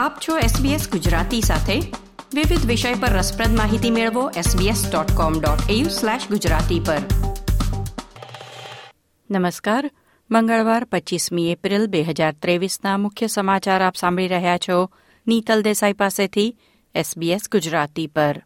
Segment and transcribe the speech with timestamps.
[0.00, 1.80] આપ છો SBS ગુજરાતી સાથે.
[2.34, 6.98] વિવિધ વિષય પર રસપ્રદ માહિતી મેળવો sbs.com.au/gujarati પર.
[9.30, 9.90] નમસ્કાર.
[10.30, 14.90] મંગળવાર પચીસમી એપ્રિલ બે હજાર ત્રેવીસના મુખ્ય સમાચાર આપ સાંભળી રહ્યા છો
[15.28, 16.56] નીતલ દેસાઈ પાસેથી
[16.96, 18.42] SBS ગુજરાતી પર.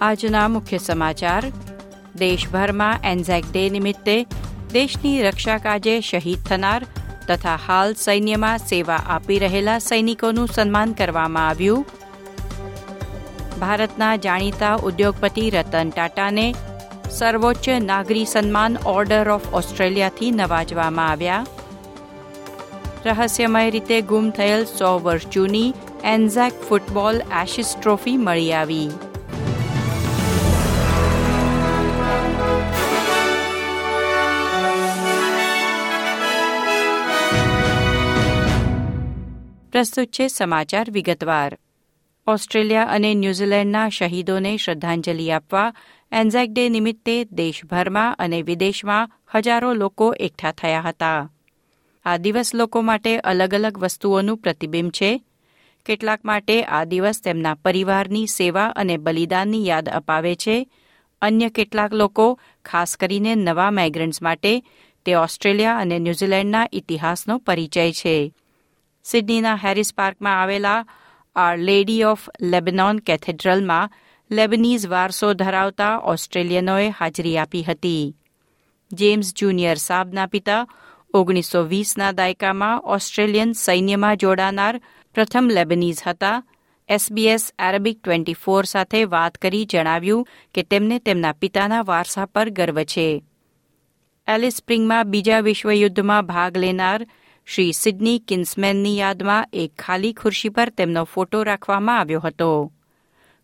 [0.00, 1.52] આજના મુખ્ય સમાચાર.
[2.16, 4.26] દેશભરમાં એન્ઝેક ડે નિમિત્તે
[4.72, 6.82] દેશની રક્ષા કાજે શહીદ થનાર
[7.28, 11.86] તથા હાલ સૈન્યમાં સેવા આપી રહેલા સૈનિકોનું સન્માન કરવામાં આવ્યું.
[13.60, 16.54] ભારતના જાણીતા ઉદ્યોગપતિ રતન ટાટાને
[17.10, 21.46] સર્વોચ્ચ નાગરી સન્માન ઓર્ડર ઓફ ઓસ્ટ્રેલિયાથી નવાજવામાં આવ્યા.
[23.06, 28.90] રહસ્યમય રીતે ગુમ થયેલ સો વર્ષ જૂની એન્ઝેક ફૂટબોલ એશિસ ટ્રોફી મળી આવી.
[39.76, 41.58] પ્રસ્તુત છે સમાચાર વિગતવાર.
[42.26, 45.74] ઓસ્ટ્રેલિયા અને ન્યૂઝીલેન્ડના શહીદોને શ્રદ્ધાંજલિ આપવા
[46.12, 51.32] એન્ઝેક ડે નિમિત્તે દેશભરમાં અને વિદેશમાં હજારો લોકો એકઠા થયા હતા.
[52.04, 55.22] આ દિવસ લોકો માટે અલગ અલગ વસ્તુઓનું પ્રતિબિંબ છે.
[55.86, 60.68] કેટલાક માટે આ દિવસ તેમના પરિવારની સેવા અને બલિદાનની યાદ અપાવે છે.
[61.22, 64.62] અન્ય કેટલાક લોકો, ખાસ કરીને નવા માઇગ્રન્ટ્સ માટે,
[65.04, 68.32] તે ઓસ્ટ્રેલિયા અને ન્યૂઝીલેન્ડના ઇતિહાસનો પરિચય છે.
[69.10, 70.84] સિડનીના હેરિસ પાર્કમાં આવેલા
[71.56, 73.90] લેડી ઓફ લેબનોન કેથેડ્રલમાં
[74.30, 78.16] લેબનીઝ વારસો ધરાવતા ઓસ્ટ્રેલિયનોએ હાજરી આપી હતી.
[78.92, 80.66] જેમ્સ જુનિયર સાબના પિતા
[81.14, 84.80] ઓગણીસો વીસના દાયકામાં ઓસ્ટ્રેલિયન સૈન્યમાં જોડાનાર
[85.14, 86.42] પ્રથમ લેબનીઝ હતા.
[86.88, 92.82] એસબીએસ એરેબિક ટ્વેન્ટી ફોર સાથે વાત કરી જણાવ્યું કે તેમને તેમના પિતાના વારસા પર ગર્વ
[92.82, 93.24] છે.
[94.28, 97.06] એલિસ સ્પ્રિંગમાં બીજા વિશ્વયુદ્ધમાં ભાગ લેનાર
[97.48, 102.72] શ્રી સિડની કિન્સમેનની યાદમાં એક ખાલી ખુરશી પર તેમનો ફોટો રાખવામાં આવ્યો હતો.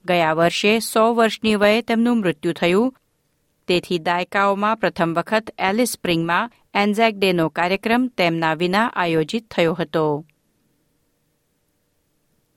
[0.05, 2.95] ગયા વર્ષે સો વર્ષની વયે તેમનું મૃત્યુ થયું.
[3.69, 10.27] તેથી દાયકાઓમાં પ્રથમ વખત એલિસ સ્પ્રિંગમાં એન્ઝેક ડેનો કાર્યક્રમ તેમના વિના આયોજિત થયો હતો.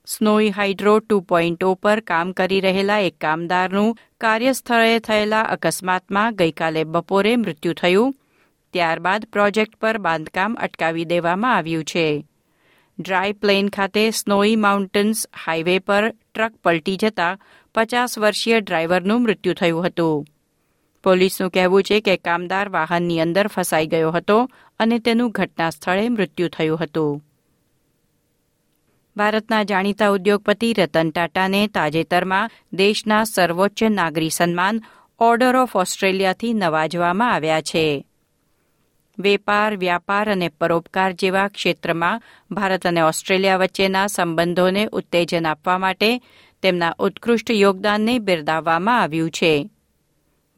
[0.06, 7.36] સ્નોઈ હાઇડ્રો ટુ પોઈન્ટ પર કામ કરી રહેલા એક કામદારનું કાર્યસ્થળે થયેલા અકસ્માતમાં ગઈકાલે બપોરે
[7.36, 8.14] મૃત્યુ થયું.
[8.72, 12.26] ત્યારબાદ પ્રોજેક્ટ પર બાંધકામ અટકાવી દેવામાં આવ્યું છે.
[13.00, 17.38] ડ્રાય પ્લેન ખાતે સ્નોઈ માઉન્ટેન્સ હાઇવે પર ટ્રક પલટી જતા
[17.74, 20.24] પચાસ વર્ષીય ડ્રાઈવરનું મૃત્યુ થયું હતું.
[21.04, 26.48] પોલીસનું કહેવું છે કે કામદાર વાહનની અંદર ફસાઈ ગયો હતો અને તેનું ઘટના સ્થળે મૃત્યુ
[26.48, 27.24] થયું હતું.
[29.16, 34.82] ભારતના જાણીતા ઉદ્યોગપતિ રતન ટાટાને તાજેતરમાં દેશના સર્વોચ્ચ નાગરી સન્માન
[35.18, 38.05] ઓર્ડર ઓફ ઓસ્ટ્રેલિયાથી નવાજવામાં આવ્યા છે.
[39.18, 46.20] વેપાર, વ્યાપાર અને પરોપકાર જેવા ક્ષેત્રમાં ભારત અને ઓસ્ટ્રેલિયા વચ્ચેના સંબંધોને ઉત્તેજન આપવા માટે
[46.62, 49.70] તેમના ઉત્કૃષ્ટ યોગદાનને બિરદાવવામાં આવ્યું છે.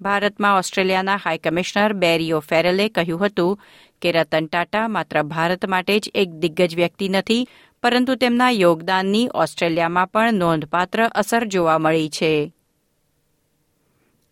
[0.00, 3.60] ભારતમાં ઓસ્ટ્રેલિયાના હાઈ કમિશનર બેરીઓ ફેરેલે કહ્યું હતું
[4.02, 7.48] કે રતન ટાટા માત્ર ભારત માટે જ એક દિગ્ગજ વ્યક્તિ નથી,
[7.82, 12.52] પરંતુ તેમના યોગદાનની ઓસ્ટ્રેલિયામાં પણ નોંધપાત્ર અસર જોવા મળી છે.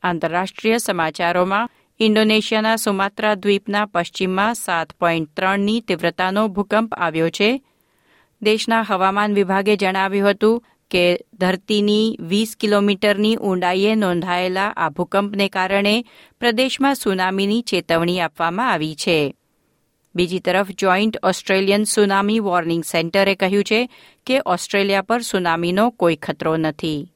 [0.02, 1.70] આંતરરાષ્ટ્રીય સમાચારોમાં
[2.00, 7.62] ઇન્ડોનેશિયાના સુમાત્રા દ્વીપના પશ્ચિમમાં સાત પોઈન્ટ ત્રણની તીવ્રતાનો ભૂકંપ આવ્યો છે.
[8.42, 16.04] દેશના હવામાન વિભાગે જણાવ્યું હતું કે ધરતીની વીસ કિલોમીટરની ઊંડાઈએ નોંધાયેલા આ ભૂકંપને કારણે
[16.40, 19.34] પ્રદેશમાં સુનામીની ચેતવણી આપવામાં આવી છે.
[20.14, 23.90] બીજી તરફ, જોઈન્ટ ઓસ્ટ્રેલિયન સુનામી વોર્નિંગ સેન્ટરે કહ્યું છે
[24.26, 27.12] કે ઓસ્ટ્રેલિયા પર સુનામીનો કોઈ ખતરો નથી.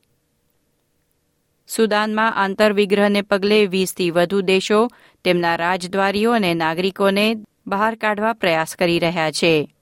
[1.77, 4.91] સુદાનમાં આંતરવિગ્રહને પગલે વીસથી વધુ દેશો
[5.25, 7.37] તેમના રાજદ્વારીઓ અને નાગરિકોને
[7.67, 9.75] બહાર કાઢવા પ્રયાસ કરી રહ્યા છે.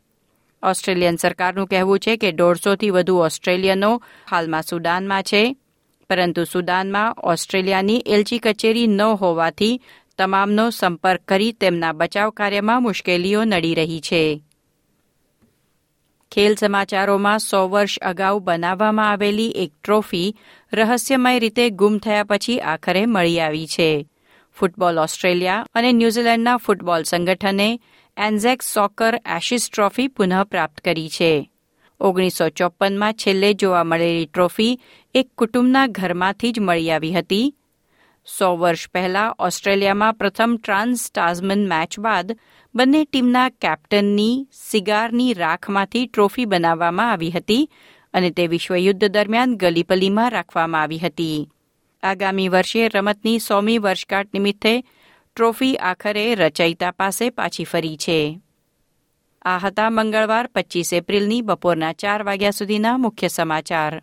[0.62, 5.56] ઓસ્ટ્રેલિયન સરકારનું કહેવું છે કે દોઢસોથી વધુ ઓસ્ટ્રેલિયનો હાલમાં સુદાનમાં છે,
[6.10, 9.80] પરંતુ સુદાનમાં ઓસ્ટ્રેલિયાની એલચી કચેરી ન હોવાથી
[10.18, 14.42] તમામનો સંપર્ક કરી તેમના બચાવ કાર્યમાં મુશ્કેલીઓ નડી રહી છે.
[16.30, 20.36] ખેલ સમાચારોમાં સો વર્ષ અગાઉ બનાવવામાં આવેલી એક ટ્રોફી
[20.72, 24.06] રહસ્યમય રીતે ગુમ થયા પછી આખરે મળી આવી છે.
[24.56, 27.80] ફૂટબોલ ઓસ્ટ્રેલિયા અને ન્યૂઝીલેન્ડના ફૂટબોલ સંગઠને
[28.16, 31.50] એન્ઝેક સોકર એશિસ ટ્રોફી પુનઃપ્રાપ્ત કરી છે.
[32.00, 34.80] ઓગણીસો ચોપનમાં છેલ્લે જોવા મળેલી ટ્રોફી
[35.14, 37.54] એક કુટુંબના ઘરમાંથી જ મળી આવી હતી.
[38.36, 42.38] સો વર્ષ પહેલા ઓસ્ટ્રેલિયામાં પ્રથમ ટ્રાન્સ ટાઝમન મેચ બાદ
[42.74, 47.70] બંને ટીમના કેપ્ટનની સિગારની રાખમાંથી ટ્રોફી બનાવવામાં આવી હતી
[48.14, 51.48] અને તે વિશ્વયુદ્ધ દરમિયાન ગલીપલીમાં રાખવામાં આવી હતી.
[52.02, 54.84] આગામી વર્ષે રમતની સોમી વર્ષગાંઠ નિમિત્તે
[55.36, 58.40] ટ્રોફી આખરે રચયિતા પાસે પાછી ફરી છે.
[59.42, 64.02] આ હતા મંગળવાર પચીસ એપ્રિલની બપોરના ચાર વાગ્યા સુધીના મુખ્ય સમાચાર.